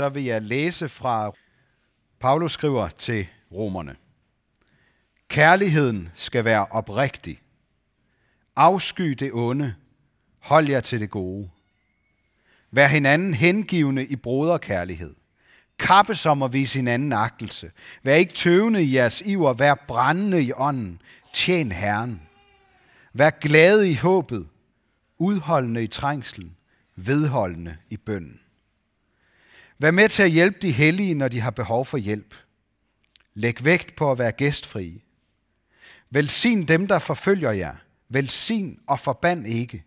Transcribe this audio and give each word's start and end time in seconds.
så 0.00 0.08
vil 0.08 0.24
jeg 0.24 0.42
læse 0.42 0.88
fra 0.88 1.32
Paulus 2.20 2.52
skriver 2.52 2.88
til 2.88 3.26
romerne. 3.52 3.96
Kærligheden 5.28 6.08
skal 6.14 6.44
være 6.44 6.66
oprigtig. 6.66 7.40
Afsky 8.56 9.02
det 9.02 9.30
onde. 9.32 9.74
Hold 10.38 10.68
jer 10.68 10.80
til 10.80 11.00
det 11.00 11.10
gode. 11.10 11.50
Vær 12.70 12.86
hinanden 12.86 13.34
hengivende 13.34 14.06
i 14.06 14.16
broderkærlighed. 14.16 15.14
Kappe 15.78 16.14
som 16.14 16.42
at 16.42 16.52
vise 16.52 16.78
hinanden 16.78 17.12
agtelse. 17.12 17.70
Vær 18.02 18.14
ikke 18.14 18.34
tøvende 18.34 18.82
i 18.82 18.94
jeres 18.94 19.20
iver. 19.20 19.52
Vær 19.52 19.74
brændende 19.74 20.42
i 20.42 20.52
ånden. 20.52 21.02
Tjen 21.34 21.72
Herren. 21.72 22.22
Vær 23.12 23.30
glade 23.30 23.90
i 23.90 23.94
håbet. 23.94 24.48
Udholdende 25.18 25.82
i 25.82 25.86
trængslen. 25.86 26.56
Vedholdende 26.96 27.76
i 27.90 27.96
bønden. 27.96 28.40
Vær 29.80 29.90
med 29.90 30.08
til 30.08 30.22
at 30.22 30.30
hjælpe 30.30 30.58
de 30.62 30.72
hellige, 30.72 31.14
når 31.14 31.28
de 31.28 31.40
har 31.40 31.50
behov 31.50 31.86
for 31.86 31.98
hjælp. 31.98 32.34
Læg 33.34 33.64
vægt 33.64 33.96
på 33.96 34.12
at 34.12 34.18
være 34.18 34.32
gæstfrie. 34.32 35.00
Velsign 36.10 36.68
dem, 36.68 36.86
der 36.86 36.98
forfølger 36.98 37.50
jer. 37.50 37.76
Velsign 38.08 38.80
og 38.86 39.00
forband 39.00 39.46
ikke. 39.46 39.84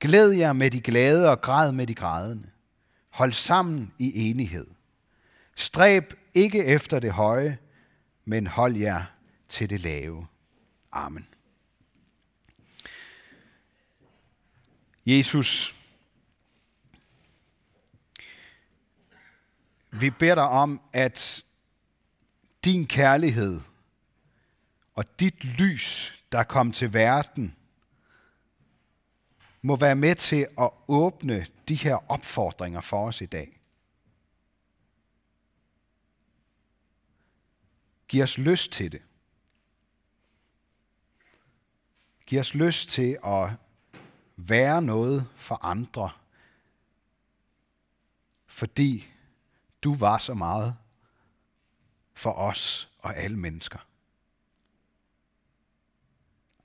Glæd 0.00 0.30
jer 0.30 0.52
med 0.52 0.70
de 0.70 0.80
glade 0.80 1.30
og 1.30 1.40
græd 1.40 1.72
med 1.72 1.86
de 1.86 1.94
grædende. 1.94 2.50
Hold 3.08 3.32
sammen 3.32 3.92
i 3.98 4.30
enighed. 4.30 4.66
Stræb 5.56 6.14
ikke 6.34 6.64
efter 6.64 6.98
det 6.98 7.12
høje, 7.12 7.58
men 8.24 8.46
hold 8.46 8.76
jer 8.76 9.04
til 9.48 9.70
det 9.70 9.80
lave. 9.80 10.26
Amen. 10.92 11.26
Jesus, 15.06 15.79
vi 19.90 20.10
beder 20.10 20.34
dig 20.34 20.48
om, 20.48 20.80
at 20.92 21.44
din 22.64 22.86
kærlighed 22.86 23.60
og 24.94 25.20
dit 25.20 25.44
lys, 25.44 26.14
der 26.32 26.42
kom 26.42 26.72
til 26.72 26.92
verden, 26.92 27.56
må 29.62 29.76
være 29.76 29.96
med 29.96 30.14
til 30.14 30.46
at 30.58 30.70
åbne 30.88 31.46
de 31.68 31.74
her 31.74 32.10
opfordringer 32.10 32.80
for 32.80 33.06
os 33.06 33.20
i 33.20 33.26
dag. 33.26 33.60
Giv 38.08 38.22
os 38.22 38.38
lyst 38.38 38.72
til 38.72 38.92
det. 38.92 39.02
Giv 42.26 42.40
os 42.40 42.54
lyst 42.54 42.88
til 42.88 43.18
at 43.24 43.50
være 44.36 44.82
noget 44.82 45.28
for 45.36 45.64
andre, 45.64 46.10
fordi 48.46 49.08
du 49.82 49.94
var 49.94 50.18
så 50.18 50.34
meget 50.34 50.76
for 52.14 52.32
os 52.32 52.88
og 52.98 53.16
alle 53.16 53.36
mennesker. 53.36 53.78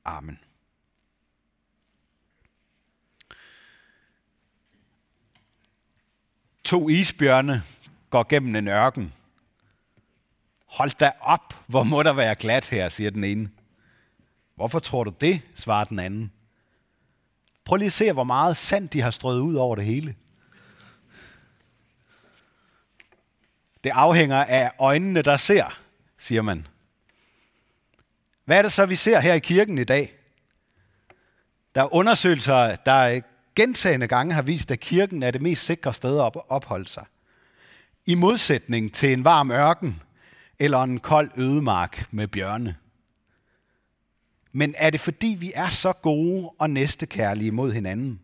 Amen. 0.05 0.39
To 6.63 6.89
isbjørne 6.89 7.63
går 8.09 8.23
gennem 8.29 8.55
en 8.55 8.67
ørken. 8.67 9.13
Hold 10.65 10.97
da 10.97 11.11
op, 11.19 11.53
hvor 11.67 11.83
må 11.83 12.03
der 12.03 12.13
være 12.13 12.35
glat 12.35 12.69
her, 12.69 12.89
siger 12.89 13.11
den 13.11 13.23
ene. 13.23 13.49
Hvorfor 14.55 14.79
tror 14.79 15.03
du 15.03 15.13
det, 15.21 15.41
svarer 15.55 15.83
den 15.83 15.99
anden. 15.99 16.31
Prøv 17.65 17.75
lige 17.75 17.85
at 17.85 17.93
se, 17.93 18.11
hvor 18.11 18.23
meget 18.23 18.57
sand 18.57 18.89
de 18.89 19.01
har 19.01 19.11
strøget 19.11 19.39
ud 19.39 19.55
over 19.55 19.75
det 19.75 19.85
hele. 19.85 20.15
Det 23.85 23.91
afhænger 23.95 24.43
af 24.43 24.71
øjnene, 24.79 25.21
der 25.21 25.37
ser, 25.37 25.79
siger 26.17 26.41
man. 26.41 26.67
Hvad 28.45 28.57
er 28.57 28.61
det 28.61 28.71
så, 28.71 28.85
vi 28.85 28.95
ser 28.95 29.19
her 29.19 29.33
i 29.33 29.39
kirken 29.39 29.77
i 29.77 29.83
dag? 29.83 30.13
Der 31.75 31.81
er 31.81 31.93
undersøgelser, 31.93 32.75
der 32.75 33.21
gentagende 33.55 34.07
gange 34.07 34.33
har 34.33 34.41
vist, 34.41 34.71
at 34.71 34.79
kirken 34.79 35.23
er 35.23 35.31
det 35.31 35.41
mest 35.41 35.65
sikre 35.65 35.93
sted 35.93 36.19
at 36.19 36.31
opholde 36.49 36.87
sig. 36.87 37.05
I 38.05 38.15
modsætning 38.15 38.93
til 38.93 39.13
en 39.13 39.23
varm 39.23 39.51
ørken 39.51 40.01
eller 40.59 40.83
en 40.83 40.99
kold 40.99 41.31
ødemark 41.37 42.07
med 42.11 42.27
bjørne. 42.27 42.75
Men 44.51 44.75
er 44.77 44.89
det 44.89 44.99
fordi, 44.99 45.35
vi 45.39 45.51
er 45.55 45.69
så 45.69 45.93
gode 45.93 46.51
og 46.59 46.69
næstekærlige 46.69 47.51
mod 47.51 47.71
hinanden? 47.71 48.21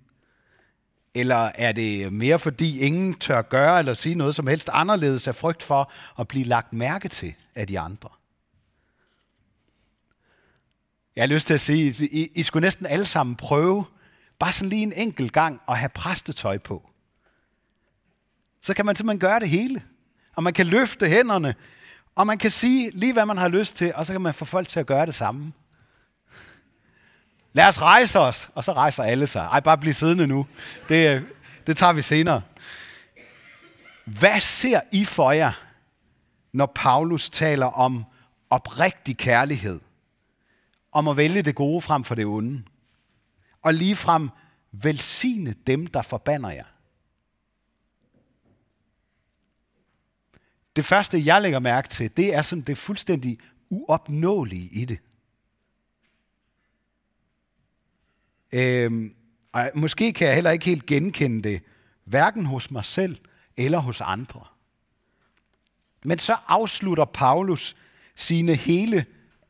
Eller 1.16 1.51
er 1.55 1.72
det 1.72 2.13
mere 2.13 2.39
fordi, 2.39 2.79
ingen 2.79 3.13
tør 3.13 3.41
gøre 3.41 3.79
eller 3.79 3.94
sige 3.94 4.16
noget 4.16 4.35
som 4.35 4.47
helst 4.47 4.69
anderledes 4.73 5.27
af 5.27 5.35
frygt 5.35 5.63
for 5.63 5.91
at 6.19 6.27
blive 6.27 6.45
lagt 6.45 6.73
mærke 6.73 7.09
til 7.09 7.35
af 7.55 7.67
de 7.67 7.79
andre? 7.79 8.09
Jeg 11.16 11.22
har 11.22 11.27
lyst 11.27 11.47
til 11.47 11.53
at 11.53 11.61
sige, 11.61 12.07
I, 12.11 12.31
I 12.35 12.44
skulle 12.44 12.66
næsten 12.66 12.85
alle 12.85 13.05
sammen 13.05 13.35
prøve, 13.35 13.85
bare 14.39 14.51
sådan 14.51 14.69
lige 14.69 14.83
en 14.83 14.94
enkelt 14.94 15.33
gang, 15.33 15.61
at 15.69 15.77
have 15.77 15.89
præstetøj 15.89 16.57
på. 16.57 16.89
Så 18.61 18.73
kan 18.73 18.85
man 18.85 18.95
simpelthen 18.95 19.19
gøre 19.19 19.39
det 19.39 19.49
hele. 19.49 19.83
Og 20.35 20.43
man 20.43 20.53
kan 20.53 20.67
løfte 20.67 21.07
hænderne, 21.07 21.55
og 22.16 22.28
man 22.28 22.38
kan 22.38 22.51
sige 22.51 22.91
lige, 22.93 23.13
hvad 23.13 23.25
man 23.25 23.38
har 23.38 23.47
lyst 23.47 23.75
til, 23.75 23.95
og 23.95 24.05
så 24.05 24.13
kan 24.13 24.22
man 24.22 24.33
få 24.33 24.45
folk 24.45 24.67
til 24.67 24.79
at 24.79 24.85
gøre 24.85 25.05
det 25.05 25.16
samme. 25.16 25.53
Lad 27.53 27.67
os 27.67 27.81
rejse 27.81 28.19
os, 28.19 28.50
og 28.56 28.63
så 28.63 28.73
rejser 28.73 29.03
alle 29.03 29.28
sig. 29.28 29.41
Ej, 29.41 29.59
bare 29.59 29.78
bliv 29.78 29.94
siddende 29.94 30.28
nu. 30.28 30.47
Det, 30.89 31.16
øh, 31.16 31.23
det 31.67 31.78
tager 31.78 31.94
vi 31.94 32.01
senere. 32.01 32.41
Hvad 34.06 34.41
ser 34.41 34.81
I 34.91 35.06
for 35.06 35.31
jer, 35.31 35.51
når 36.51 36.72
Paulus 36.75 37.29
taler 37.29 37.66
om 37.66 38.06
oprigtig 38.50 39.17
kærlighed? 39.17 39.79
Om 40.91 41.07
at 41.07 41.17
vælge 41.17 41.41
det 41.41 41.56
gode 41.56 41.81
frem 41.81 42.03
for 42.03 42.16
det 42.16 42.25
onde? 42.25 42.63
Og 43.61 43.73
lige 43.73 43.95
frem 43.95 44.29
velsigne 44.72 45.56
dem, 45.67 45.88
der 45.88 46.01
forbander 46.01 46.51
jer? 46.51 46.66
Det 50.75 50.85
første, 50.85 51.25
jeg 51.25 51.41
lægger 51.41 51.59
mærke 51.59 51.88
til, 51.90 52.17
det 52.17 52.35
er 52.35 52.41
sådan 52.41 52.61
det 52.61 52.78
fuldstændig 52.78 53.38
uopnåelige 53.69 54.69
i 54.72 54.85
det. 54.85 55.00
Øhm, 58.51 59.16
og 59.51 59.72
måske 59.73 60.13
kan 60.13 60.28
jeg 60.28 60.35
heller 60.35 60.51
ikke 60.51 60.66
helt 60.66 60.85
genkende 60.85 61.50
det, 61.50 61.62
hverken 62.03 62.45
hos 62.45 62.72
mig 62.72 62.85
selv 62.85 63.17
eller 63.57 63.78
hos 63.78 64.01
andre. 64.01 64.45
Men 66.06 66.19
så 66.19 66.38
afslutter 66.47 67.06
Paulus 67.06 67.75
sine 68.16 68.56
hele 68.56 69.06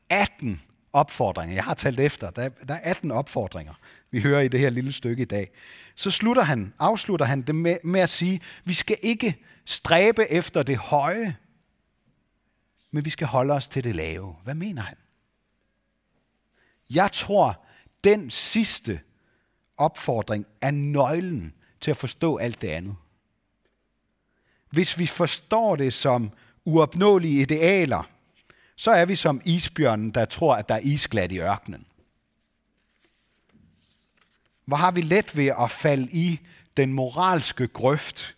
18 0.10 0.62
opfordringer. 0.94 1.56
Jeg 1.56 1.64
har 1.64 1.74
talt 1.74 2.00
efter, 2.00 2.30
der 2.30 2.50
der 2.50 2.74
er 2.74 2.80
18 2.92 3.12
opfordringer, 3.12 3.74
vi 4.12 4.22
hører 4.22 4.42
i 4.42 4.48
det 4.48 4.60
her 4.60 4.70
lille 4.70 4.92
stykke 4.92 5.22
i 5.22 5.26
dag. 5.26 5.52
Så 5.96 6.12
slutter 6.12 6.44
han, 6.44 6.74
afslutter 6.80 7.26
han 7.26 7.42
det 7.42 7.56
med, 7.56 7.78
med 7.84 8.00
at 8.00 8.10
sige, 8.10 8.42
vi 8.66 8.74
skal 8.74 8.98
ikke 9.02 9.46
stræbe 9.66 10.32
efter 10.32 10.64
det 10.64 10.78
høje, 10.78 11.38
men 12.92 13.06
vi 13.06 13.10
skal 13.10 13.28
holde 13.28 13.54
os 13.54 13.68
til 13.68 13.84
det 13.84 13.96
lave. 13.96 14.36
Hvad 14.44 14.56
mener 14.56 14.82
han? 14.82 14.98
Jeg 16.90 17.12
tror, 17.12 17.66
den 18.04 18.30
sidste 18.30 19.00
opfordring 19.78 20.46
er 20.62 20.72
nøglen 20.72 21.54
til 21.82 21.92
at 21.92 21.98
forstå 21.98 22.38
alt 22.38 22.62
det 22.62 22.68
andet. 22.68 22.96
Hvis 24.70 25.00
vi 25.00 25.06
forstår 25.06 25.76
det 25.76 25.94
som 25.94 26.32
uopnåelige 26.66 27.42
idealer, 27.42 28.04
så 28.76 28.92
er 28.92 29.06
vi 29.06 29.16
som 29.16 29.42
isbjørnen, 29.46 30.12
der 30.12 30.26
tror, 30.26 30.56
at 30.56 30.70
der 30.70 30.76
er 30.76 30.80
isglat 30.80 31.32
i 31.32 31.40
ørkenen. 31.40 31.86
Hvor 34.66 34.78
har 34.78 34.92
vi 34.92 35.02
let 35.02 35.38
ved 35.38 35.54
at 35.60 35.72
falde 35.72 36.08
i 36.12 36.40
den 36.78 36.94
moralske 36.94 37.68
grøft, 37.68 38.36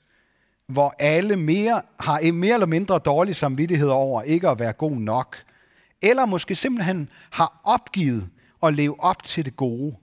hvor 0.68 0.96
alle 1.00 1.36
mere, 1.36 1.82
har 2.00 2.32
mere 2.32 2.54
eller 2.54 2.66
mindre 2.66 3.00
dårlig 3.00 3.36
samvittighed 3.36 3.88
over 3.88 4.22
ikke 4.22 4.50
at 4.50 4.60
være 4.60 4.74
god 4.74 4.96
nok, 4.96 5.44
eller 6.02 6.26
måske 6.26 6.56
simpelthen 6.56 7.10
har 7.30 7.62
opgivet 7.64 8.30
at 8.64 8.74
leve 8.74 9.00
op 9.00 9.24
til 9.24 9.46
det 9.46 9.56
gode, 9.56 9.96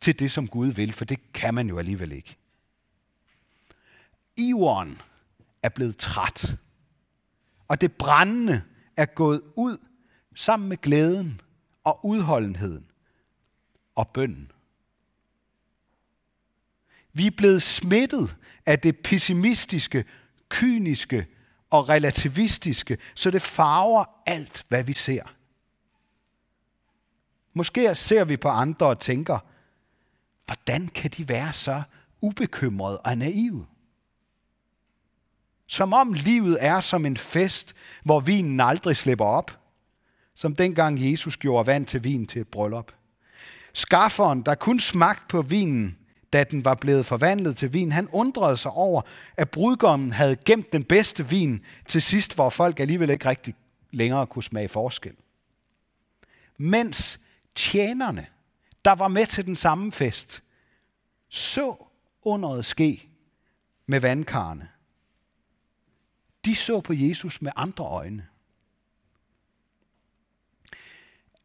til 0.00 0.18
det, 0.18 0.30
som 0.30 0.48
Gud 0.48 0.66
vil, 0.66 0.92
for 0.92 1.04
det 1.04 1.32
kan 1.32 1.54
man 1.54 1.68
jo 1.68 1.78
alligevel 1.78 2.12
ikke. 2.12 2.36
Iveren 4.36 5.00
er 5.62 5.68
blevet 5.68 5.96
træt, 5.96 6.56
og 7.68 7.80
det 7.80 7.92
brændende 7.92 8.62
er 8.96 9.06
gået 9.06 9.42
ud 9.56 9.78
sammen 10.34 10.68
med 10.68 10.76
glæden 10.76 11.40
og 11.84 12.06
udholdenheden 12.06 12.86
og 13.94 14.08
bønden. 14.08 14.50
Vi 17.12 17.26
er 17.26 17.30
blevet 17.36 17.62
smittet 17.62 18.36
af 18.66 18.78
det 18.78 18.98
pessimistiske, 18.98 20.04
kyniske 20.48 21.26
og 21.70 21.88
relativistiske, 21.88 22.98
så 23.14 23.30
det 23.30 23.42
farver 23.42 24.04
alt, 24.26 24.66
hvad 24.68 24.84
vi 24.84 24.94
ser. 24.94 25.22
Måske 27.54 27.94
ser 27.94 28.24
vi 28.24 28.36
på 28.36 28.48
andre 28.48 28.86
og 28.86 29.00
tænker, 29.00 29.38
hvordan 30.46 30.88
kan 30.88 31.10
de 31.10 31.28
være 31.28 31.52
så 31.52 31.82
ubekymrede 32.20 33.00
og 33.00 33.18
naive? 33.18 33.66
Som 35.66 35.92
om 35.92 36.12
livet 36.12 36.58
er 36.60 36.80
som 36.80 37.06
en 37.06 37.16
fest, 37.16 37.74
hvor 38.04 38.20
vinen 38.20 38.60
aldrig 38.60 38.96
slipper 38.96 39.24
op. 39.24 39.58
Som 40.34 40.56
dengang 40.56 41.10
Jesus 41.10 41.36
gjorde 41.36 41.66
vand 41.66 41.86
til 41.86 42.04
vin 42.04 42.26
til 42.26 42.40
et 42.40 42.48
bryllup. 42.48 42.92
Skafferen, 43.72 44.42
der 44.42 44.54
kun 44.54 44.80
smagte 44.80 45.24
på 45.28 45.42
vinen, 45.42 45.98
da 46.32 46.44
den 46.44 46.64
var 46.64 46.74
blevet 46.74 47.06
forvandlet 47.06 47.56
til 47.56 47.72
vin, 47.72 47.92
han 47.92 48.08
undrede 48.12 48.56
sig 48.56 48.70
over, 48.70 49.02
at 49.36 49.50
brudgommen 49.50 50.12
havde 50.12 50.36
gemt 50.36 50.72
den 50.72 50.84
bedste 50.84 51.28
vin 51.28 51.64
til 51.88 52.02
sidst, 52.02 52.34
hvor 52.34 52.50
folk 52.50 52.80
alligevel 52.80 53.10
ikke 53.10 53.28
rigtig 53.28 53.54
længere 53.90 54.26
kunne 54.26 54.42
smage 54.42 54.68
forskel. 54.68 55.14
Mens 56.58 57.19
tjenerne, 57.54 58.26
der 58.84 58.92
var 58.92 59.08
med 59.08 59.26
til 59.26 59.46
den 59.46 59.56
samme 59.56 59.92
fest, 59.92 60.42
så 61.28 61.86
underet 62.22 62.64
ske 62.64 63.08
med 63.86 64.00
vandkarne. 64.00 64.68
De 66.44 66.56
så 66.56 66.80
på 66.80 66.92
Jesus 66.92 67.42
med 67.42 67.52
andre 67.56 67.84
øjne. 67.84 68.26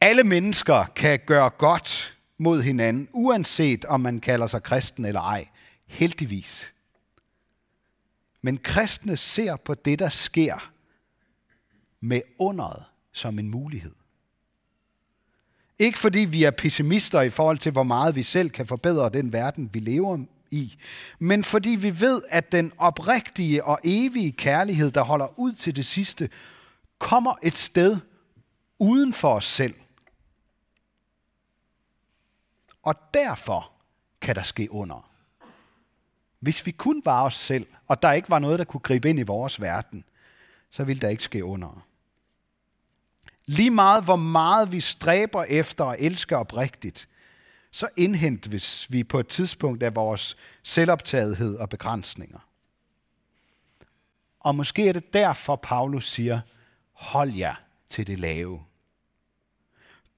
Alle 0.01 0.23
mennesker 0.23 0.85
kan 0.85 1.19
gøre 1.25 1.49
godt 1.49 2.17
mod 2.37 2.61
hinanden, 2.61 3.09
uanset 3.13 3.85
om 3.85 4.01
man 4.01 4.19
kalder 4.19 4.47
sig 4.47 4.63
kristen 4.63 5.05
eller 5.05 5.21
ej. 5.21 5.47
Heldigvis. 5.85 6.73
Men 8.41 8.57
kristne 8.57 9.17
ser 9.17 9.55
på 9.55 9.73
det, 9.73 9.99
der 9.99 10.09
sker, 10.09 10.71
med 11.99 12.21
underet 12.39 12.85
som 13.11 13.39
en 13.39 13.49
mulighed. 13.49 13.95
Ikke 15.79 15.99
fordi 15.99 16.19
vi 16.19 16.43
er 16.43 16.51
pessimister 16.51 17.21
i 17.21 17.29
forhold 17.29 17.57
til, 17.57 17.71
hvor 17.71 17.83
meget 17.83 18.15
vi 18.15 18.23
selv 18.23 18.49
kan 18.49 18.67
forbedre 18.67 19.09
den 19.09 19.33
verden, 19.33 19.69
vi 19.73 19.79
lever 19.79 20.25
i, 20.51 20.77
men 21.19 21.43
fordi 21.43 21.69
vi 21.69 21.99
ved, 21.99 22.21
at 22.29 22.51
den 22.51 22.71
oprigtige 22.77 23.63
og 23.63 23.79
evige 23.83 24.31
kærlighed, 24.31 24.91
der 24.91 25.01
holder 25.01 25.39
ud 25.39 25.53
til 25.53 25.75
det 25.75 25.85
sidste, 25.85 26.29
kommer 26.99 27.35
et 27.43 27.57
sted 27.57 27.97
uden 28.79 29.13
for 29.13 29.35
os 29.35 29.45
selv. 29.45 29.73
Og 32.83 32.95
derfor 33.13 33.71
kan 34.21 34.35
der 34.35 34.43
ske 34.43 34.71
under. 34.71 35.09
Hvis 36.39 36.65
vi 36.65 36.71
kun 36.71 37.01
var 37.05 37.23
os 37.23 37.35
selv, 37.35 37.67
og 37.87 38.01
der 38.01 38.11
ikke 38.11 38.29
var 38.29 38.39
noget, 38.39 38.59
der 38.59 38.65
kunne 38.65 38.81
gribe 38.81 39.09
ind 39.09 39.19
i 39.19 39.23
vores 39.23 39.61
verden, 39.61 40.03
så 40.69 40.83
ville 40.83 41.01
der 41.01 41.09
ikke 41.09 41.23
ske 41.23 41.45
under. 41.45 41.85
Lige 43.45 43.69
meget, 43.69 44.03
hvor 44.03 44.15
meget 44.15 44.71
vi 44.71 44.79
stræber 44.79 45.43
efter 45.43 45.85
at 45.85 45.99
elske 45.99 46.37
oprigtigt, 46.37 47.07
så 47.71 47.87
indhentes 47.97 48.91
vi 48.91 49.03
på 49.03 49.19
et 49.19 49.27
tidspunkt 49.27 49.83
af 49.83 49.95
vores 49.95 50.37
selvoptagethed 50.63 51.55
og 51.55 51.69
begrænsninger. 51.69 52.39
Og 54.39 54.55
måske 54.55 54.89
er 54.89 54.93
det 54.93 55.13
derfor, 55.13 55.55
Paulus 55.55 56.11
siger, 56.11 56.41
hold 56.93 57.33
jer 57.33 57.55
til 57.89 58.07
det 58.07 58.19
lave. 58.19 58.63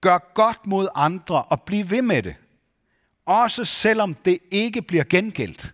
Gør 0.02 0.34
godt 0.34 0.68
mod 0.68 0.88
andre 0.96 1.44
og 1.44 1.62
bliv 1.62 1.90
ved 1.90 2.02
med 2.02 2.24
det. 2.24 2.36
Også 3.26 3.66
selvom 3.66 4.14
det 4.14 4.40
ikke 4.52 4.82
bliver 4.82 5.04
gengældt. 5.04 5.74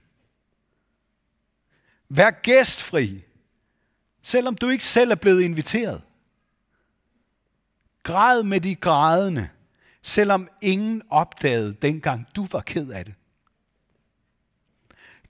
Vær 2.10 2.32
gæstfri, 2.32 3.24
selvom 4.22 4.56
du 4.56 4.70
ikke 4.70 4.86
selv 4.86 5.12
er 5.12 5.16
blevet 5.16 5.42
inviteret. 5.42 6.04
Græd 8.04 8.44
med 8.44 8.62
de 8.62 8.76
grædende, 8.76 9.50
selvom 10.02 10.50
ingen 10.62 11.02
opdagede 11.10 11.74
dengang 11.74 12.28
du 12.36 12.48
var 12.52 12.62
ked 12.62 12.90
af 12.90 13.06
det. 13.06 13.16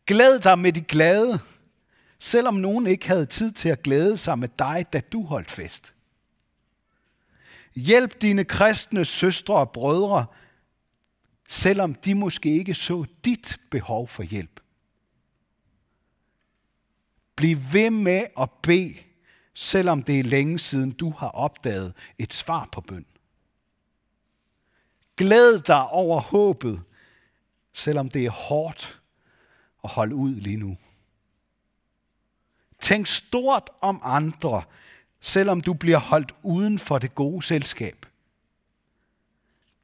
Glæd 0.05 0.39
dig 0.39 0.59
med 0.59 0.73
de 0.73 0.81
glade, 0.81 1.39
selvom 2.19 2.53
nogen 2.53 2.87
ikke 2.87 3.07
havde 3.07 3.25
tid 3.25 3.51
til 3.51 3.69
at 3.69 3.83
glæde 3.83 4.17
sig 4.17 4.39
med 4.39 4.49
dig, 4.59 4.85
da 4.93 4.99
du 4.99 5.25
holdt 5.25 5.51
fest. 5.51 5.93
Hjælp 7.75 8.21
dine 8.21 8.45
kristne 8.45 9.05
søstre 9.05 9.55
og 9.55 9.71
brødre, 9.71 10.25
selvom 11.49 11.95
de 11.95 12.15
måske 12.15 12.57
ikke 12.57 12.75
så 12.75 13.05
dit 13.25 13.59
behov 13.71 14.07
for 14.07 14.23
hjælp. 14.23 14.59
Bliv 17.35 17.57
ved 17.71 17.89
med 17.89 18.25
at 18.39 18.49
bede 18.51 18.95
selvom 19.53 20.03
det 20.03 20.19
er 20.19 20.23
længe 20.23 20.59
siden, 20.59 20.91
du 20.91 21.09
har 21.09 21.27
opdaget 21.29 21.93
et 22.17 22.33
svar 22.33 22.69
på 22.71 22.81
bøn. 22.81 23.05
Glæd 25.17 25.59
dig 25.59 25.87
over 25.87 26.21
håbet, 26.21 26.83
selvom 27.73 28.09
det 28.09 28.25
er 28.25 28.29
hårdt 28.29 29.01
at 29.83 29.89
holde 29.89 30.15
ud 30.15 30.35
lige 30.35 30.57
nu. 30.57 30.77
Tænk 32.79 33.07
stort 33.07 33.69
om 33.81 34.01
andre, 34.03 34.63
selvom 35.21 35.61
du 35.61 35.73
bliver 35.73 35.97
holdt 35.97 36.35
uden 36.43 36.79
for 36.79 36.99
det 36.99 37.15
gode 37.15 37.43
selskab. 37.43 38.05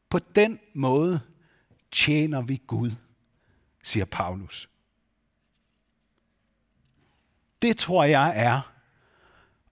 På 0.10 0.20
den 0.20 0.60
måde 0.74 1.22
tjener 1.92 2.42
vi 2.42 2.62
Gud, 2.68 2.92
siger 3.84 4.06
Paulus. 4.06 4.70
Det 7.62 7.78
tror 7.78 8.04
jeg 8.04 8.34
er 8.36 8.79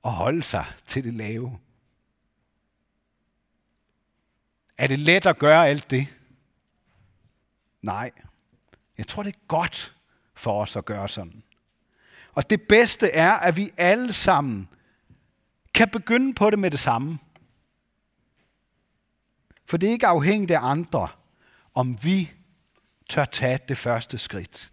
at 0.08 0.14
holde 0.14 0.44
sig 0.44 0.66
til 0.86 1.04
det 1.04 1.14
lave. 1.14 1.60
Er 4.78 4.88
det 4.88 5.00
let 5.00 5.26
at 5.26 5.40
gøre 5.40 5.68
alt 5.68 5.92
det? 5.92 6.08
Nej. 7.82 8.12
Jeg 8.98 9.08
tror, 9.08 9.24
det 9.24 9.36
er 9.36 9.40
godt 9.48 9.96
for 10.36 10.62
os 10.62 10.76
at 10.76 10.86
gøre 10.86 11.10
sådan. 11.10 11.44
Og 12.34 12.50
det 12.50 12.62
bedste 12.62 13.12
er, 13.12 13.32
at 13.32 13.58
vi 13.58 13.72
alle 13.78 14.14
sammen 14.14 14.70
kan 15.74 15.90
begynde 15.90 16.34
på 16.34 16.50
det 16.50 16.60
med 16.60 16.72
det 16.72 16.80
samme. 16.80 17.20
For 19.66 19.78
det 19.78 19.88
er 19.88 19.94
ikke 19.94 20.08
afhængigt 20.08 20.52
af 20.52 20.60
andre, 20.62 21.08
om 21.74 22.04
vi 22.04 22.32
tør 23.10 23.26
tage 23.26 23.60
det 23.68 23.78
første 23.78 24.18
skridt. 24.18 24.72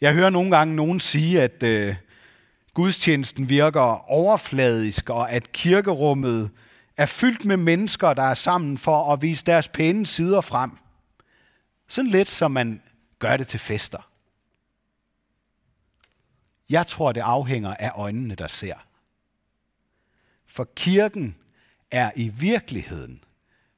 Jeg 0.00 0.14
hører 0.14 0.30
nogle 0.30 0.56
gange 0.56 0.76
nogen 0.76 1.00
sige, 1.00 1.42
at 1.42 1.62
øh, 1.62 1.96
gudstjenesten 2.80 3.48
virker 3.48 4.10
overfladisk, 4.10 5.10
og 5.10 5.30
at 5.32 5.52
kirkerummet 5.52 6.50
er 6.96 7.06
fyldt 7.06 7.44
med 7.44 7.56
mennesker, 7.56 8.14
der 8.14 8.22
er 8.22 8.34
sammen 8.34 8.78
for 8.78 9.12
at 9.12 9.22
vise 9.22 9.46
deres 9.46 9.68
pæne 9.68 10.06
sider 10.06 10.40
frem. 10.40 10.70
Sådan 11.88 12.10
lidt, 12.10 12.28
som 12.28 12.50
man 12.50 12.82
gør 13.18 13.36
det 13.36 13.48
til 13.48 13.60
fester. 13.60 14.10
Jeg 16.70 16.86
tror, 16.86 17.12
det 17.12 17.20
afhænger 17.20 17.74
af 17.74 17.92
øjnene, 17.94 18.34
der 18.34 18.48
ser. 18.48 18.86
For 20.46 20.64
kirken 20.76 21.36
er 21.90 22.10
i 22.16 22.28
virkeligheden 22.28 23.24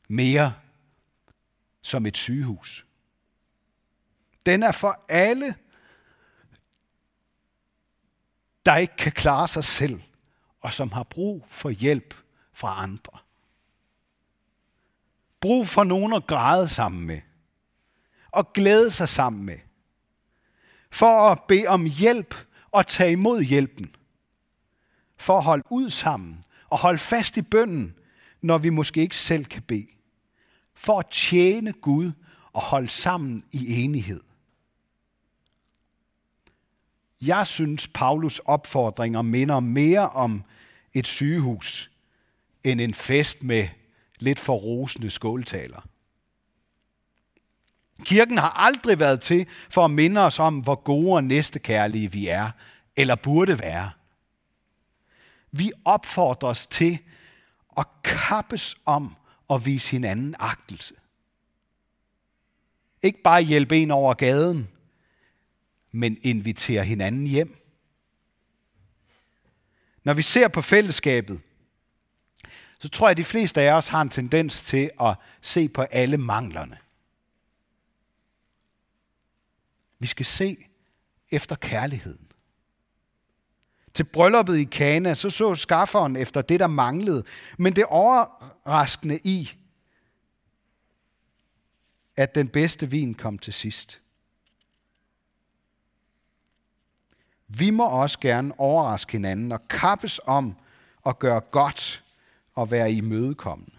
mere 0.09 0.54
som 1.82 2.06
et 2.06 2.16
sygehus. 2.16 2.87
Den 4.47 4.62
er 4.62 4.73
for 4.73 5.04
alle, 5.09 5.54
der 8.66 8.76
ikke 8.76 8.97
kan 8.97 9.12
klare 9.12 9.49
sig 9.49 9.64
selv, 9.64 10.02
og 10.61 10.75
som 10.75 10.92
har 10.92 11.02
brug 11.02 11.47
for 11.49 11.71
hjælp 11.71 12.14
fra 12.52 12.83
andre. 12.83 13.19
Brug 15.40 15.69
for 15.69 15.85
nogen 15.85 16.12
at 16.12 16.26
græde 16.26 16.69
sammen 16.69 17.07
med, 17.07 17.21
og 18.31 18.52
glæde 18.52 18.90
sig 18.90 19.09
sammen 19.09 19.45
med. 19.45 19.59
For 20.90 21.31
at 21.31 21.42
bede 21.49 21.66
om 21.66 21.85
hjælp 21.85 22.35
og 22.71 22.87
tage 22.87 23.12
imod 23.12 23.42
hjælpen. 23.42 23.97
For 25.16 25.38
at 25.38 25.45
holde 25.45 25.64
ud 25.71 25.90
sammen 25.90 26.42
og 26.69 26.78
holde 26.78 26.99
fast 26.99 27.37
i 27.37 27.42
bønden, 27.42 27.99
når 28.40 28.59
vi 28.59 28.71
måske 28.71 29.00
ikke 29.00 29.16
selv 29.16 29.45
kan 29.45 29.62
bede. 29.62 29.87
For 30.75 30.99
at 30.99 31.07
tjene 31.11 31.73
Gud 31.73 32.12
og 32.52 32.62
holde 32.62 32.88
sammen 32.88 33.45
i 33.52 33.83
enighed. 33.83 34.21
Jeg 37.23 37.47
synes, 37.47 37.88
Paulus 37.88 38.38
opfordringer 38.38 39.23
minder 39.23 39.61
mere 39.61 40.11
om 40.11 40.45
et 40.95 41.07
sygehus, 41.07 41.91
end 42.64 42.81
en 42.81 42.95
fest 42.95 43.43
med 43.43 43.69
lidt 44.19 44.38
for 44.38 44.55
rosende 44.55 45.11
skåltaler. 45.11 45.88
Kirken 48.05 48.38
har 48.38 48.50
aldrig 48.50 48.99
været 48.99 49.21
til 49.21 49.47
for 49.71 49.85
at 49.85 49.91
minde 49.91 50.21
os 50.21 50.38
om, 50.38 50.59
hvor 50.61 50.75
gode 50.75 51.14
og 51.14 51.25
næstekærlige 51.25 52.12
vi 52.12 52.29
er, 52.29 52.50
eller 52.97 53.14
burde 53.14 53.59
være. 53.59 53.91
Vi 55.50 55.73
opfordres 55.85 56.67
til 56.67 56.99
at 57.79 57.87
kappes 58.05 58.76
om 58.87 59.17
at 59.50 59.67
vise 59.67 59.91
hinanden 59.91 60.35
agtelse. 60.38 60.95
Ikke 63.02 63.23
bare 63.23 63.43
hjælpe 63.43 63.76
en 63.76 63.91
over 63.91 64.14
gaden, 64.14 64.69
men 65.92 66.18
inviterer 66.22 66.82
hinanden 66.82 67.26
hjem. 67.26 67.56
Når 70.04 70.14
vi 70.14 70.22
ser 70.22 70.49
på 70.49 70.62
fællesskabet, 70.62 71.40
så 72.80 72.88
tror 72.88 73.06
jeg, 73.06 73.11
at 73.11 73.16
de 73.16 73.25
fleste 73.25 73.61
af 73.61 73.72
os 73.72 73.88
har 73.88 74.02
en 74.02 74.08
tendens 74.08 74.62
til 74.62 74.90
at 75.00 75.16
se 75.40 75.68
på 75.68 75.82
alle 75.82 76.18
manglerne. 76.18 76.78
Vi 79.99 80.06
skal 80.06 80.26
se 80.26 80.56
efter 81.30 81.56
kærligheden. 81.56 82.26
Til 83.94 84.04
brylluppet 84.04 84.56
i 84.56 84.64
Kana, 84.64 85.14
så 85.14 85.30
så 85.30 85.54
skafferen 85.54 86.16
efter 86.16 86.42
det, 86.42 86.61
der 86.61 86.66
manglede. 86.66 87.25
Men 87.58 87.76
det 87.76 87.84
overraskende 87.84 89.18
i, 89.25 89.52
at 92.16 92.34
den 92.34 92.49
bedste 92.49 92.90
vin 92.90 93.14
kom 93.14 93.38
til 93.38 93.52
sidst. 93.52 94.00
Vi 97.59 97.71
må 97.71 97.88
også 97.88 98.18
gerne 98.18 98.61
overraske 98.61 99.12
hinanden 99.12 99.52
og 99.52 99.68
kappes 99.68 100.21
om 100.26 100.56
at 101.06 101.18
gøre 101.18 101.40
godt 101.40 102.04
og 102.54 102.71
være 102.71 102.92
imødekommende. 102.92 103.76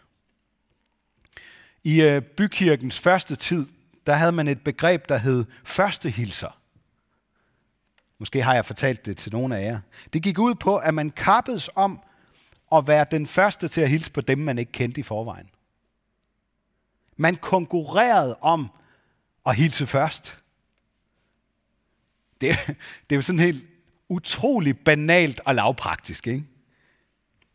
I 1.83 2.01
øh, 2.01 2.21
bykirkens 2.21 2.99
første 2.99 3.35
tid, 3.35 3.65
der 4.07 4.13
havde 4.13 4.31
man 4.31 4.47
et 4.47 4.63
begreb, 4.63 5.09
der 5.09 5.17
hed 5.17 5.45
første 5.63 6.09
hilser. 6.09 6.59
Måske 8.17 8.43
har 8.43 8.53
jeg 8.53 8.65
fortalt 8.65 9.05
det 9.05 9.17
til 9.17 9.31
nogle 9.31 9.57
af 9.57 9.65
jer. 9.65 9.79
Det 10.13 10.23
gik 10.23 10.39
ud 10.39 10.55
på, 10.55 10.77
at 10.77 10.93
man 10.93 11.09
kappedes 11.09 11.69
om 11.75 12.01
at 12.71 12.87
være 12.87 13.05
den 13.11 13.27
første 13.27 13.67
til 13.67 13.81
at 13.81 13.89
hilse 13.89 14.11
på 14.11 14.21
dem, 14.21 14.37
man 14.37 14.57
ikke 14.57 14.71
kendte 14.71 14.99
i 14.99 15.03
forvejen. 15.03 15.49
Man 17.17 17.35
konkurrerede 17.35 18.37
om 18.41 18.69
at 19.45 19.55
hilse 19.55 19.87
først. 19.87 20.42
Det, 22.43 22.57
det 23.09 23.15
er 23.15 23.15
jo 23.15 23.21
sådan 23.21 23.39
helt 23.39 23.63
utrolig 24.09 24.77
banalt 24.77 25.41
og 25.45 25.55
lavpraktisk. 25.55 26.27
Ikke? 26.27 26.43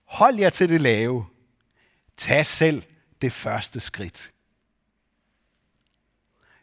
Hold 0.04 0.36
jer 0.36 0.50
til 0.50 0.68
det 0.68 0.80
lave. 0.80 1.26
Tag 2.16 2.46
selv 2.46 2.82
det 3.22 3.32
første 3.32 3.80
skridt. 3.80 4.30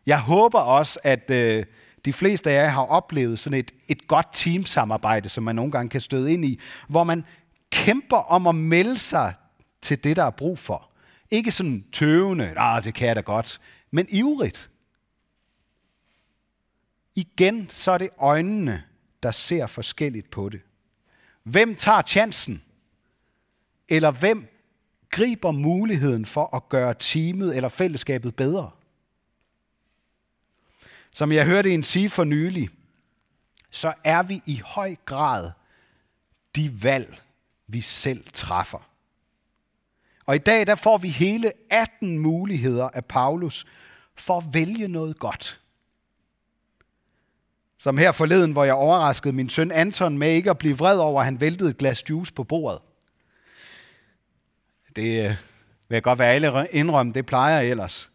Jeg 0.05 0.19
håber 0.19 0.59
også, 0.59 0.99
at 1.03 1.31
øh, 1.31 1.65
de 2.05 2.13
fleste 2.13 2.51
af 2.51 2.63
jer 2.63 2.69
har 2.69 2.85
oplevet 2.85 3.39
sådan 3.39 3.59
et, 3.59 3.71
et 3.87 4.07
godt 4.07 4.27
teamsamarbejde, 4.33 5.29
som 5.29 5.43
man 5.43 5.55
nogle 5.55 5.71
gange 5.71 5.89
kan 5.89 6.01
støde 6.01 6.33
ind 6.33 6.45
i, 6.45 6.59
hvor 6.87 7.03
man 7.03 7.23
kæmper 7.71 8.17
om 8.17 8.47
at 8.47 8.55
melde 8.55 8.99
sig 8.99 9.33
til 9.81 10.03
det, 10.03 10.15
der 10.15 10.23
er 10.23 10.29
brug 10.29 10.59
for. 10.59 10.91
Ikke 11.31 11.51
sådan 11.51 11.85
tøvende, 11.93 12.53
ah, 12.57 12.83
det 12.83 12.93
kan 12.93 13.07
jeg 13.07 13.15
da 13.15 13.21
godt, 13.21 13.61
men 13.91 14.07
ivrigt. 14.09 14.69
Igen, 17.15 17.69
så 17.73 17.91
er 17.91 17.97
det 17.97 18.09
øjnene, 18.17 18.83
der 19.23 19.31
ser 19.31 19.67
forskelligt 19.67 20.31
på 20.31 20.49
det. 20.49 20.61
Hvem 21.43 21.75
tager 21.75 22.01
chancen? 22.01 22.63
Eller 23.89 24.11
hvem 24.11 24.47
griber 25.09 25.51
muligheden 25.51 26.25
for 26.25 26.55
at 26.55 26.69
gøre 26.69 26.93
teamet 26.99 27.55
eller 27.55 27.69
fællesskabet 27.69 28.35
bedre? 28.35 28.71
Som 31.11 31.31
jeg 31.31 31.45
hørte 31.45 31.73
en 31.73 31.83
sige 31.83 32.09
for 32.09 32.23
nylig, 32.23 32.69
så 33.71 33.93
er 34.03 34.23
vi 34.23 34.41
i 34.45 34.61
høj 34.65 34.95
grad 35.05 35.51
de 36.55 36.83
valg, 36.83 37.21
vi 37.67 37.81
selv 37.81 38.25
træffer. 38.33 38.89
Og 40.25 40.35
i 40.35 40.39
dag 40.39 40.67
der 40.67 40.75
får 40.75 40.97
vi 40.97 41.09
hele 41.09 41.51
18 41.69 42.19
muligheder 42.19 42.89
af 42.89 43.05
Paulus 43.05 43.65
for 44.15 44.37
at 44.37 44.53
vælge 44.53 44.87
noget 44.87 45.19
godt. 45.19 45.61
Som 47.77 47.97
her 47.97 48.11
forleden, 48.11 48.51
hvor 48.51 48.63
jeg 48.63 48.73
overraskede 48.73 49.33
min 49.33 49.49
søn 49.49 49.71
Anton 49.71 50.17
med 50.17 50.31
ikke 50.31 50.49
at 50.49 50.57
blive 50.57 50.77
vred 50.77 50.97
over, 50.97 51.21
at 51.21 51.25
han 51.25 51.41
væltede 51.41 51.69
et 51.69 51.77
glas 51.77 52.09
juice 52.09 52.33
på 52.33 52.43
bordet. 52.43 52.81
Det 54.95 55.23
øh, 55.23 55.35
vil 55.87 55.95
jeg 55.95 56.03
godt 56.03 56.19
være 56.19 56.33
alle 56.33 56.67
indrømme, 56.71 57.13
det 57.13 57.25
plejer 57.25 57.59
jeg 57.59 57.69
ellers. 57.69 58.09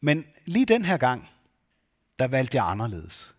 Men 0.00 0.26
lige 0.44 0.66
den 0.66 0.84
her 0.84 0.96
gang, 0.96 1.28
der 2.18 2.26
valgte 2.26 2.56
jeg 2.56 2.70
anderledes. 2.70 3.34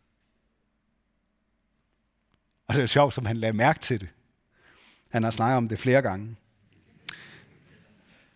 Og 2.68 2.76
det 2.76 2.84
er 2.84 2.88
sjovt, 2.88 3.14
som 3.14 3.26
han 3.26 3.38
lagde 3.38 3.54
mærke 3.54 3.80
til 3.80 4.00
det. 4.00 4.10
Han 5.10 5.24
har 5.24 5.32
snakket 5.32 5.58
om 5.58 5.68
det 5.70 5.80
flere 5.80 6.02
gange. 6.02 6.36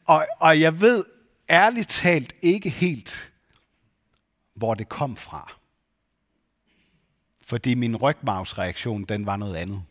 Og, 0.06 0.28
og 0.40 0.60
jeg 0.60 0.82
ved 0.82 1.06
ærligt 1.50 1.90
talt 1.90 2.34
ikke 2.42 2.70
helt, 2.70 3.32
hvor 4.54 4.74
det 4.74 4.90
kom 4.90 5.18
fra. 5.18 5.54
Fordi 7.46 7.74
min 7.74 7.96
rygmavsreaktion, 7.96 9.04
den 9.04 9.26
var 9.26 9.38
noget 9.38 9.56
andet. 9.56 9.84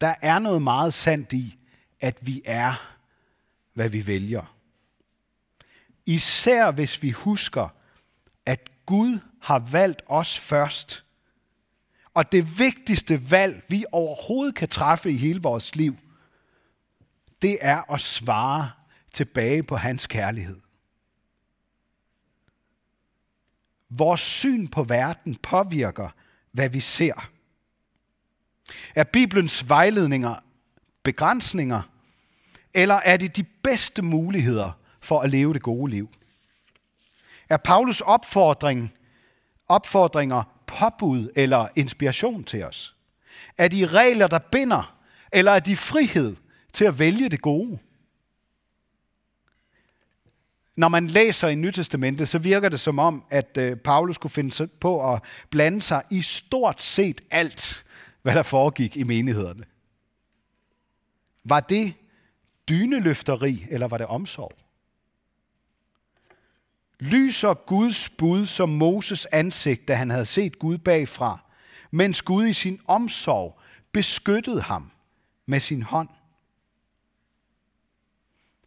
Der 0.00 0.14
er 0.22 0.38
noget 0.38 0.62
meget 0.62 0.94
sandt 0.94 1.32
i, 1.32 1.58
at 2.00 2.26
vi 2.26 2.42
er, 2.44 2.96
hvad 3.72 3.88
vi 3.88 4.06
vælger. 4.06 4.56
Især 6.06 6.70
hvis 6.70 7.02
vi 7.02 7.10
husker, 7.10 7.68
at 8.46 8.70
Gud 8.86 9.18
har 9.40 9.58
valgt 9.58 10.02
os 10.06 10.38
først. 10.38 11.04
Og 12.14 12.32
det 12.32 12.58
vigtigste 12.58 13.30
valg, 13.30 13.64
vi 13.68 13.84
overhovedet 13.92 14.54
kan 14.54 14.68
træffe 14.68 15.10
i 15.10 15.16
hele 15.16 15.42
vores 15.42 15.76
liv, 15.76 15.96
det 17.42 17.58
er 17.60 17.92
at 17.92 18.00
svare 18.00 18.70
tilbage 19.12 19.62
på 19.62 19.76
hans 19.76 20.06
kærlighed. 20.06 20.60
Vores 23.96 24.20
syn 24.20 24.68
på 24.68 24.82
verden 24.82 25.34
påvirker, 25.34 26.08
hvad 26.52 26.68
vi 26.68 26.80
ser. 26.80 27.30
Er 28.94 29.04
Bibelens 29.04 29.68
vejledninger 29.68 30.34
begrænsninger, 31.02 31.82
eller 32.74 32.94
er 32.94 33.16
det 33.16 33.36
de 33.36 33.44
bedste 33.62 34.02
muligheder 34.02 34.72
for 35.00 35.20
at 35.20 35.30
leve 35.30 35.54
det 35.54 35.62
gode 35.62 35.90
liv? 35.90 36.10
Er 37.48 37.56
Paulus 37.56 38.00
opfordring, 38.00 38.92
opfordringer 39.68 40.42
påbud 40.66 41.30
eller 41.36 41.68
inspiration 41.76 42.44
til 42.44 42.64
os? 42.64 42.96
Er 43.58 43.68
de 43.68 43.86
regler, 43.86 44.26
der 44.26 44.38
binder, 44.38 44.96
eller 45.32 45.52
er 45.52 45.60
de 45.60 45.76
frihed 45.76 46.36
til 46.72 46.84
at 46.84 46.98
vælge 46.98 47.28
det 47.28 47.42
gode? 47.42 47.78
Når 50.76 50.88
man 50.88 51.06
læser 51.06 51.48
i 51.48 51.54
Nytestamentet, 51.54 52.28
så 52.28 52.38
virker 52.38 52.68
det 52.68 52.80
som 52.80 52.98
om, 52.98 53.24
at 53.30 53.58
øh, 53.58 53.76
Paulus 53.76 54.18
kunne 54.18 54.30
finde 54.30 54.66
på 54.66 55.12
at 55.12 55.22
blande 55.50 55.82
sig 55.82 56.02
i 56.10 56.22
stort 56.22 56.82
set 56.82 57.20
alt, 57.30 57.84
hvad 58.22 58.34
der 58.34 58.42
foregik 58.42 58.96
i 58.96 59.02
menighederne. 59.02 59.64
Var 61.44 61.60
det 61.60 61.94
dyneløfteri, 62.68 63.66
eller 63.70 63.88
var 63.88 63.98
det 63.98 64.06
omsorg? 64.06 64.52
Lyser 67.00 67.54
Guds 67.54 68.08
bud 68.08 68.46
som 68.46 68.68
Moses 68.68 69.26
ansigt, 69.26 69.88
da 69.88 69.94
han 69.94 70.10
havde 70.10 70.26
set 70.26 70.58
Gud 70.58 70.78
bagfra, 70.78 71.38
mens 71.90 72.22
Gud 72.22 72.46
i 72.46 72.52
sin 72.52 72.80
omsorg 72.86 73.60
beskyttede 73.92 74.62
ham 74.62 74.90
med 75.46 75.60
sin 75.60 75.82
hånd? 75.82 76.08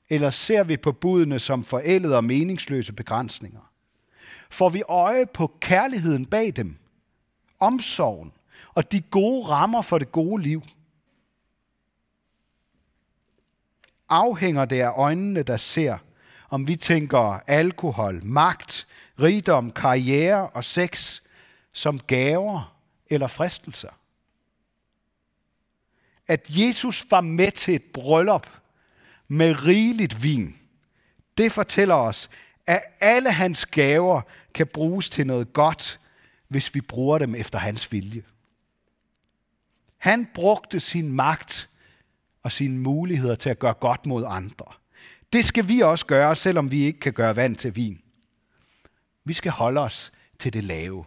Eller 0.09 0.29
ser 0.29 0.63
vi 0.63 0.77
på 0.77 0.91
budene 0.91 1.39
som 1.39 1.63
forældede 1.63 2.17
og 2.17 2.23
meningsløse 2.23 2.93
begrænsninger? 2.93 3.71
Får 4.49 4.69
vi 4.69 4.83
øje 4.89 5.25
på 5.25 5.57
kærligheden 5.59 6.25
bag 6.25 6.55
dem, 6.55 6.77
omsorgen 7.59 8.33
og 8.73 8.91
de 8.91 9.01
gode 9.01 9.47
rammer 9.47 9.81
for 9.81 9.97
det 9.97 10.11
gode 10.11 10.43
liv? 10.43 10.63
Afhænger 14.09 14.65
det 14.65 14.81
af 14.81 14.91
øjnene, 14.95 15.43
der 15.43 15.57
ser, 15.57 15.97
om 16.49 16.67
vi 16.67 16.75
tænker 16.75 17.39
alkohol, 17.47 18.23
magt, 18.23 18.87
rigdom, 19.19 19.71
karriere 19.71 20.49
og 20.49 20.63
sex 20.63 21.21
som 21.73 21.99
gaver 21.99 22.75
eller 23.09 23.27
fristelser? 23.27 23.89
At 26.27 26.45
Jesus 26.49 27.05
var 27.09 27.21
med 27.21 27.51
til 27.51 27.75
et 27.75 27.83
bryllup, 27.83 28.49
med 29.27 29.63
rigeligt 29.63 30.23
vin. 30.23 30.55
Det 31.37 31.51
fortæller 31.51 31.95
os, 31.95 32.29
at 32.67 32.83
alle 32.99 33.31
hans 33.31 33.65
gaver 33.65 34.21
kan 34.53 34.67
bruges 34.67 35.09
til 35.09 35.27
noget 35.27 35.53
godt, 35.53 35.99
hvis 36.47 36.75
vi 36.75 36.81
bruger 36.81 37.17
dem 37.17 37.35
efter 37.35 37.59
hans 37.59 37.91
vilje. 37.91 38.23
Han 39.97 40.27
brugte 40.33 40.79
sin 40.79 41.11
magt 41.11 41.69
og 42.43 42.51
sine 42.51 42.77
muligheder 42.77 43.35
til 43.35 43.49
at 43.49 43.59
gøre 43.59 43.73
godt 43.73 44.05
mod 44.05 44.25
andre. 44.27 44.65
Det 45.33 45.45
skal 45.45 45.67
vi 45.67 45.79
også 45.79 46.05
gøre, 46.05 46.35
selvom 46.35 46.71
vi 46.71 46.83
ikke 46.83 46.99
kan 46.99 47.13
gøre 47.13 47.35
vand 47.35 47.55
til 47.55 47.75
vin. 47.75 48.01
Vi 49.23 49.33
skal 49.33 49.51
holde 49.51 49.81
os 49.81 50.11
til 50.39 50.53
det 50.53 50.63
lave. 50.63 51.05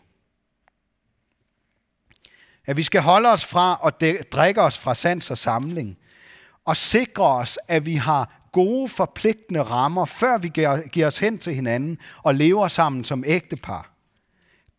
At 2.66 2.76
vi 2.76 2.82
skal 2.82 3.00
holde 3.00 3.28
os 3.28 3.44
fra 3.44 3.80
at 3.86 4.24
drikke 4.32 4.62
os 4.62 4.78
fra 4.78 4.94
sans 4.94 5.30
og 5.30 5.38
samling, 5.38 5.98
og 6.68 6.76
sikre 6.76 7.24
os, 7.24 7.58
at 7.68 7.86
vi 7.86 7.94
har 7.94 8.48
gode, 8.52 8.88
forpligtende 8.88 9.62
rammer, 9.62 10.04
før 10.04 10.38
vi 10.38 10.48
giver 10.92 11.06
os 11.06 11.18
hen 11.18 11.38
til 11.38 11.54
hinanden 11.54 11.98
og 12.22 12.34
lever 12.34 12.68
sammen 12.68 13.04
som 13.04 13.24
ægtepar. 13.26 13.92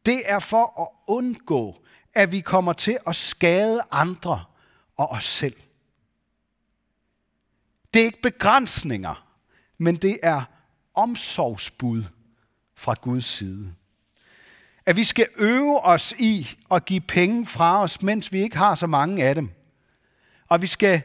Det 0.05 0.21
er 0.25 0.39
for 0.39 0.81
at 0.81 0.87
undgå, 1.07 1.83
at 2.13 2.31
vi 2.31 2.39
kommer 2.39 2.73
til 2.73 2.97
at 3.07 3.15
skade 3.15 3.81
andre 3.91 4.45
og 4.97 5.09
os 5.09 5.25
selv. 5.25 5.55
Det 7.93 8.01
er 8.01 8.05
ikke 8.05 8.21
begrænsninger, 8.21 9.27
men 9.77 9.95
det 9.95 10.19
er 10.23 10.41
omsorgsbud 10.93 12.03
fra 12.75 12.95
Guds 13.01 13.25
side. 13.25 13.73
At 14.85 14.95
vi 14.95 15.03
skal 15.03 15.27
øve 15.35 15.81
os 15.81 16.13
i 16.19 16.57
at 16.71 16.85
give 16.85 17.01
penge 17.01 17.45
fra 17.45 17.83
os, 17.83 18.01
mens 18.01 18.33
vi 18.33 18.41
ikke 18.41 18.57
har 18.57 18.75
så 18.75 18.87
mange 18.87 19.23
af 19.23 19.35
dem. 19.35 19.49
Og 20.47 20.61
vi 20.61 20.67
skal 20.67 21.01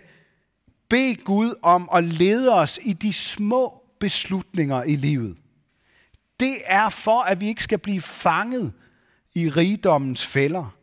Bed 0.89 1.25
Gud 1.25 1.55
om 1.63 1.89
at 1.93 2.05
lede 2.05 2.55
os 2.55 2.79
i 2.83 2.93
de 2.93 3.13
små 3.13 3.83
beslutninger 3.99 4.83
i 4.83 4.97
livet. 4.97 5.37
Det 6.41 6.57
er 6.65 6.89
for, 6.89 7.23
at 7.23 7.41
vi 7.41 7.49
ikke 7.49 7.63
skal 7.63 7.79
blive 7.79 8.01
fanget 8.01 8.73
i 9.35 9.49
rigdommens 9.49 10.27
fælder 10.27 10.77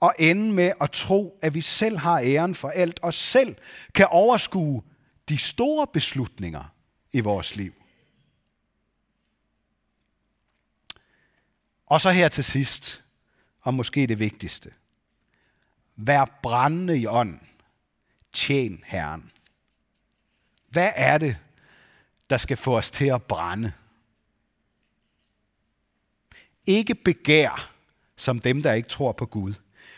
og 0.00 0.14
ende 0.18 0.52
med 0.52 0.72
at 0.80 0.90
tro, 0.90 1.38
at 1.42 1.54
vi 1.54 1.60
selv 1.60 1.98
har 1.98 2.20
æren 2.24 2.54
for 2.54 2.68
alt 2.68 3.00
og 3.02 3.14
selv 3.14 3.56
kan 3.94 4.06
overskue 4.10 4.82
de 5.28 5.38
store 5.38 5.86
beslutninger 5.86 6.64
i 7.12 7.20
vores 7.20 7.56
liv. 7.56 7.72
Og 11.86 12.00
så 12.00 12.10
her 12.10 12.28
til 12.28 12.44
sidst, 12.44 13.02
og 13.60 13.74
måske 13.74 14.06
det 14.06 14.18
vigtigste. 14.18 14.72
Vær 15.96 16.38
brændende 16.42 16.98
i 16.98 17.06
ånden. 17.06 17.49
Tjen 18.32 18.82
Herren. 18.86 19.32
Hvad 20.68 20.92
er 20.94 21.18
det, 21.18 21.36
der 22.30 22.36
skal 22.36 22.56
få 22.56 22.78
os 22.78 22.90
til 22.90 23.06
at 23.06 23.22
brænde? 23.22 23.72
Ikke 26.66 26.94
begær 26.94 27.72
som 28.16 28.38
dem, 28.38 28.62
der 28.62 28.72
ikke 28.72 28.88
tror 28.88 29.12
på 29.12 29.26
Gud. 29.26 29.54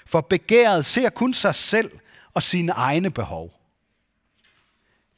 For 0.07 0.21
begæret 0.21 0.87
ser 0.87 1.11
kun 1.11 1.35
sig 1.35 1.55
selv 1.55 1.91
og 2.35 2.43
sine 2.43 2.73
egne 2.73 3.11
behov. 3.11 3.61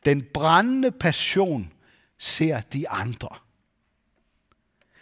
Den 0.05 0.25
brændende 0.35 0.91
passion 0.91 1.73
ser 2.19 2.61
de 2.61 2.89
andre. 2.89 3.29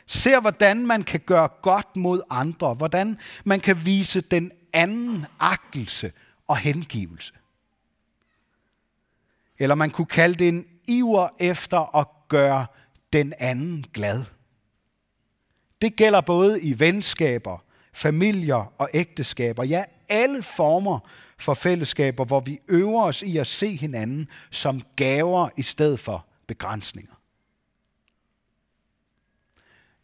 Ser, 0.07 0.41
hvordan 0.41 0.87
man 0.87 1.03
kan 1.03 1.21
gøre 1.21 1.49
godt 1.49 1.97
mod 1.97 2.23
andre. 2.31 2.75
Hvordan 2.75 3.19
man 3.45 3.61
kan 3.61 3.85
vise 3.85 4.21
den 4.21 4.53
anden 4.73 5.27
agtelse 5.39 6.13
og 6.49 6.57
hengivelse. 6.57 7.33
Eller 9.63 9.75
man 9.75 9.91
kunne 9.91 10.07
kalde 10.07 10.35
det 10.35 10.49
en 10.49 10.67
iver 10.89 11.29
efter 11.41 11.97
at 11.97 12.07
gøre 12.29 12.67
den 13.13 13.33
anden 13.39 13.85
glad. 13.93 14.25
Det 15.83 15.97
gælder 15.97 16.21
både 16.21 16.63
i 16.63 16.81
venskaber, 16.81 17.65
familier 17.93 18.73
og 18.79 18.89
ægteskaber. 18.95 19.65
Ja, 19.65 19.85
alle 20.09 20.43
former 20.43 20.99
for 21.39 21.55
fællesskaber, 21.55 22.25
hvor 22.25 22.41
vi 22.41 22.59
øver 22.69 23.03
os 23.03 23.23
i 23.23 23.37
at 23.37 23.47
se 23.47 23.77
hinanden 23.77 24.29
som 24.51 24.81
gaver 24.97 25.49
i 25.57 25.63
stedet 25.63 26.01
for 26.01 26.27
begrænsninger. 26.47 27.15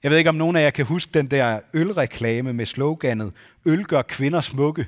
Jeg 0.03 0.11
ved 0.11 0.19
ikke, 0.19 0.31
om 0.31 0.37
nogen 0.37 0.57
af 0.57 0.63
jer 0.63 0.71
kan 0.71 0.87
huske 0.87 1.11
den 1.15 1.31
der 1.31 1.61
ølreklame 1.73 2.53
med 2.53 2.67
sloganet 2.67 3.33
Øl 3.65 3.85
gør 3.85 4.03
kvinder 4.03 4.41
smukke. 4.41 4.87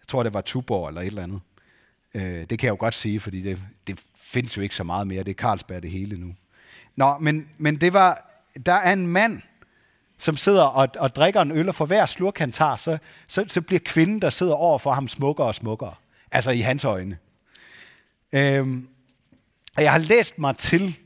Jeg 0.00 0.08
tror, 0.08 0.22
det 0.22 0.34
var 0.34 0.40
Tuborg 0.40 0.88
eller 0.88 1.00
et 1.00 1.06
eller 1.06 1.22
andet. 1.22 1.40
Øh, 2.18 2.40
det 2.50 2.58
kan 2.58 2.66
jeg 2.66 2.70
jo 2.70 2.76
godt 2.78 2.94
sige, 2.94 3.20
fordi 3.20 3.42
det, 3.42 3.58
det 3.86 4.00
findes 4.16 4.56
jo 4.56 4.62
ikke 4.62 4.74
så 4.74 4.84
meget 4.84 5.06
mere. 5.06 5.22
Det 5.22 5.30
er 5.30 5.34
Carlsberg 5.34 5.82
det 5.82 5.90
hele 5.90 6.16
nu. 6.16 6.34
Nå, 6.96 7.18
men, 7.18 7.48
men 7.58 7.76
det 7.76 7.92
var, 7.92 8.30
der 8.66 8.72
er 8.72 8.92
en 8.92 9.06
mand, 9.06 9.42
som 10.18 10.36
sidder 10.36 10.62
og, 10.62 10.88
og 10.98 11.14
drikker 11.14 11.40
en 11.40 11.50
øl, 11.50 11.68
og 11.68 11.74
for 11.74 11.86
hver 11.86 12.06
slurk 12.06 12.38
han 12.38 12.52
tager, 12.52 12.76
så, 12.76 12.98
så, 13.26 13.44
så 13.48 13.60
bliver 13.60 13.80
kvinden, 13.84 14.22
der 14.22 14.30
sidder 14.30 14.54
over 14.54 14.78
for 14.78 14.92
ham, 14.92 15.08
smukkere 15.08 15.46
og 15.46 15.54
smukkere. 15.54 15.94
Altså 16.32 16.50
i 16.50 16.60
hans 16.60 16.84
øjne. 16.84 17.18
Øhm, 18.32 18.88
og 19.76 19.82
jeg 19.82 19.92
har 19.92 19.98
læst 19.98 20.38
mig 20.38 20.56
til, 20.56 20.98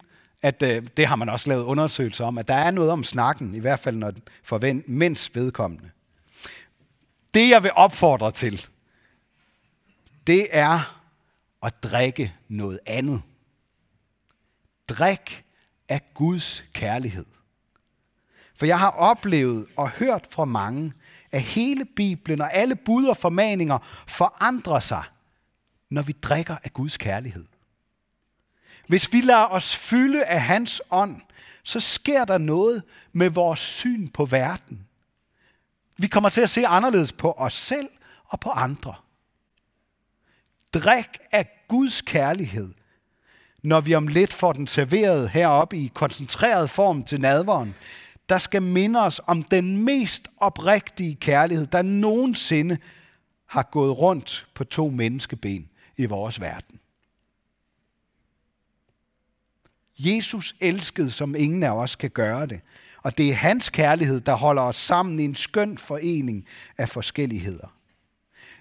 at 0.42 0.62
øh, 0.62 0.82
det 0.96 1.06
har 1.06 1.16
man 1.16 1.28
også 1.28 1.48
lavet 1.48 1.64
undersøgelser 1.64 2.24
om, 2.24 2.38
at 2.38 2.48
der 2.48 2.54
er 2.54 2.70
noget 2.70 2.90
om 2.90 3.04
snakken, 3.04 3.54
i 3.54 3.58
hvert 3.58 3.80
fald 3.80 3.96
når, 3.96 4.12
for 4.42 4.60
mens 4.86 5.30
vedkommende. 5.34 5.90
Det 7.34 7.48
jeg 7.48 7.62
vil 7.62 7.70
opfordre 7.74 8.32
til, 8.32 8.66
det 10.26 10.46
er 10.50 11.01
at 11.62 11.82
drikke 11.82 12.34
noget 12.48 12.80
andet. 12.86 13.22
Drik 14.88 15.44
af 15.88 16.14
Guds 16.14 16.64
kærlighed. 16.72 17.24
For 18.54 18.66
jeg 18.66 18.78
har 18.78 18.90
oplevet 18.90 19.66
og 19.76 19.90
hørt 19.90 20.28
fra 20.30 20.44
mange, 20.44 20.92
at 21.32 21.42
hele 21.42 21.84
Bibelen 21.84 22.40
og 22.40 22.54
alle 22.54 22.76
bud 22.76 23.06
og 23.06 23.16
formaninger 23.16 23.78
forandrer 24.06 24.80
sig, 24.80 25.02
når 25.90 26.02
vi 26.02 26.12
drikker 26.12 26.56
af 26.64 26.72
Guds 26.72 26.96
kærlighed. 26.96 27.44
Hvis 28.88 29.12
vi 29.12 29.20
lader 29.20 29.46
os 29.46 29.76
fylde 29.76 30.24
af 30.24 30.42
hans 30.42 30.82
ånd, 30.90 31.20
så 31.62 31.80
sker 31.80 32.24
der 32.24 32.38
noget 32.38 32.82
med 33.12 33.30
vores 33.30 33.60
syn 33.60 34.08
på 34.08 34.24
verden. 34.24 34.86
Vi 35.96 36.06
kommer 36.06 36.28
til 36.28 36.40
at 36.40 36.50
se 36.50 36.66
anderledes 36.66 37.12
på 37.12 37.32
os 37.32 37.54
selv 37.54 37.88
og 38.24 38.40
på 38.40 38.50
andre. 38.50 38.94
Drik 40.74 41.18
af 41.32 41.64
Guds 41.68 42.02
kærlighed, 42.02 42.70
når 43.62 43.80
vi 43.80 43.94
om 43.94 44.06
lidt 44.06 44.32
får 44.32 44.52
den 44.52 44.66
serveret 44.66 45.30
heroppe 45.30 45.76
i 45.76 45.90
koncentreret 45.94 46.70
form 46.70 47.04
til 47.04 47.20
nadveren, 47.20 47.74
der 48.28 48.38
skal 48.38 48.62
minde 48.62 49.00
os 49.00 49.20
om 49.26 49.42
den 49.42 49.84
mest 49.84 50.28
oprigtige 50.36 51.14
kærlighed, 51.14 51.66
der 51.66 51.82
nogensinde 51.82 52.78
har 53.46 53.62
gået 53.62 53.98
rundt 53.98 54.46
på 54.54 54.64
to 54.64 54.90
menneskeben 54.90 55.68
i 55.96 56.06
vores 56.06 56.40
verden. 56.40 56.80
Jesus 59.98 60.54
elskede, 60.60 61.10
som 61.10 61.34
ingen 61.34 61.62
af 61.62 61.70
os 61.70 61.96
kan 61.96 62.10
gøre 62.10 62.46
det. 62.46 62.60
Og 63.02 63.18
det 63.18 63.30
er 63.30 63.34
hans 63.34 63.70
kærlighed, 63.70 64.20
der 64.20 64.34
holder 64.34 64.62
os 64.62 64.76
sammen 64.76 65.20
i 65.20 65.24
en 65.24 65.34
skøn 65.34 65.78
forening 65.78 66.46
af 66.78 66.88
forskelligheder. 66.88 67.81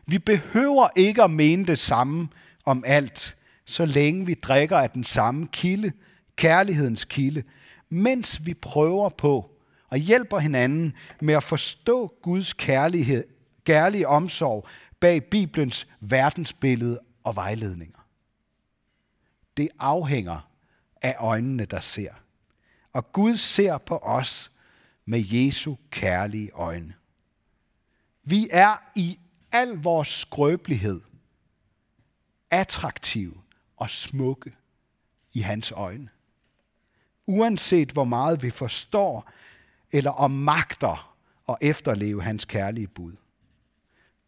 Vi 0.05 0.19
behøver 0.19 0.87
ikke 0.95 1.23
at 1.23 1.31
mene 1.31 1.65
det 1.65 1.79
samme 1.79 2.29
om 2.65 2.83
alt, 2.87 3.37
så 3.65 3.85
længe 3.85 4.25
vi 4.25 4.33
drikker 4.33 4.77
af 4.77 4.89
den 4.89 5.03
samme 5.03 5.47
kilde, 5.47 5.91
kærlighedens 6.35 7.05
kilde, 7.05 7.43
mens 7.89 8.45
vi 8.45 8.53
prøver 8.53 9.09
på 9.09 9.51
og 9.89 9.97
hjælper 9.97 10.39
hinanden 10.39 10.93
med 11.21 11.33
at 11.33 11.43
forstå 11.43 12.13
Guds 12.21 12.53
kærlighed, 12.53 13.23
kærlige 13.65 14.07
omsorg 14.07 14.67
bag 14.99 15.23
Bibelens 15.23 15.87
verdensbillede 15.99 16.99
og 17.23 17.35
vejledninger. 17.35 18.07
Det 19.57 19.69
afhænger 19.79 20.49
af 21.01 21.15
øjnene, 21.19 21.65
der 21.65 21.79
ser. 21.79 22.11
Og 22.93 23.11
Gud 23.11 23.35
ser 23.35 23.77
på 23.77 23.97
os 23.97 24.51
med 25.05 25.25
Jesu 25.27 25.75
kærlige 25.89 26.51
øjne. 26.51 26.93
Vi 28.23 28.47
er 28.51 28.75
i 28.95 29.19
al 29.51 29.69
vores 29.69 30.07
skrøbelighed 30.07 31.01
attraktive 32.51 33.33
og 33.77 33.89
smukke 33.89 34.55
i 35.33 35.39
hans 35.39 35.71
øjne. 35.71 36.09
Uanset 37.25 37.91
hvor 37.91 38.03
meget 38.03 38.43
vi 38.43 38.49
forstår 38.49 39.31
eller 39.91 40.11
om 40.11 40.31
magter 40.31 41.15
at 41.49 41.57
efterleve 41.61 42.23
hans 42.23 42.45
kærlige 42.45 42.87
bud. 42.87 43.13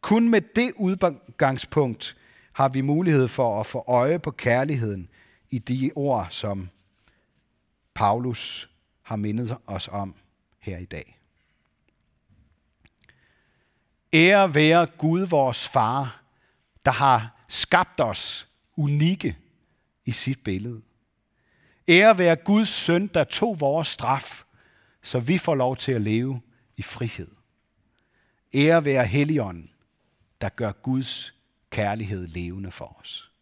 Kun 0.01 0.29
med 0.29 0.41
det 0.41 0.71
udgangspunkt 0.75 2.17
har 2.53 2.69
vi 2.69 2.81
mulighed 2.81 3.27
for 3.27 3.59
at 3.59 3.65
få 3.65 3.83
øje 3.87 4.19
på 4.19 4.31
kærligheden 4.31 5.09
i 5.49 5.59
de 5.59 5.91
ord, 5.95 6.27
som 6.29 6.69
Paulus 7.93 8.69
har 9.01 9.15
mindet 9.15 9.57
os 9.67 9.87
om 9.87 10.15
her 10.59 10.77
i 10.77 10.85
dag. 10.85 11.19
Ære 14.13 14.55
være 14.55 14.85
Gud, 14.85 15.21
vores 15.21 15.67
far, 15.67 16.23
der 16.85 16.91
har 16.91 17.45
skabt 17.47 18.01
os 18.01 18.47
unikke 18.75 19.37
i 20.05 20.11
sit 20.11 20.43
billede. 20.43 20.81
Ære 21.87 22.17
være 22.17 22.35
Guds 22.35 22.69
søn, 22.69 23.07
der 23.07 23.23
tog 23.23 23.59
vores 23.59 23.87
straf, 23.87 24.43
så 25.03 25.19
vi 25.19 25.37
får 25.37 25.55
lov 25.55 25.77
til 25.77 25.91
at 25.91 26.01
leve 26.01 26.41
i 26.77 26.81
frihed. 26.81 27.27
Ære 28.53 28.85
være 28.85 29.05
Helligånden, 29.05 29.69
der 30.41 30.49
gør 30.49 30.71
Guds 30.71 31.33
kærlighed 31.69 32.27
levende 32.27 32.71
for 32.71 32.97
os. 32.99 33.32